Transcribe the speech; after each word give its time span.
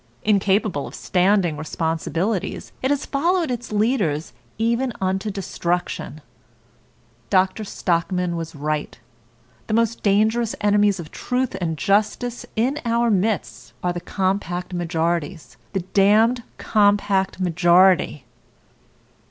Incapable 0.23 0.87
of 0.87 0.95
standing 0.95 1.57
responsibilities, 1.57 2.71
it 2.81 2.89
has 2.89 3.05
followed 3.05 3.51
its 3.51 3.71
leaders 3.71 4.33
even 4.57 4.91
unto 4.99 5.29
destruction. 5.29 6.21
Dr. 7.29 7.63
Stockman 7.63 8.35
was 8.35 8.55
right: 8.55 8.97
"The 9.67 9.75
most 9.75 10.01
dangerous 10.01 10.55
enemies 10.59 10.99
of 10.99 11.11
truth 11.11 11.55
and 11.61 11.77
justice 11.77 12.47
in 12.55 12.79
our 12.83 13.11
midst 13.11 13.73
are 13.83 13.93
the 13.93 14.01
compact 14.01 14.73
majorities, 14.73 15.55
the 15.73 15.81
damned 15.81 16.41
compact 16.57 17.39
majority." 17.39 18.25